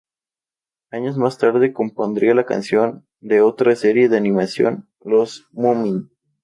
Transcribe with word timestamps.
Años 0.89 1.15
más 1.19 1.37
tarde 1.37 1.73
compondría 1.73 2.33
la 2.33 2.47
canción 2.47 3.05
de 3.19 3.41
otra 3.41 3.75
serie 3.75 4.09
de 4.09 4.17
animación, 4.17 4.89
Los 5.01 5.45
Moomin. 5.51 6.09